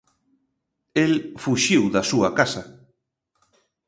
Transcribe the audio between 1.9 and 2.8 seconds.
da súa casa.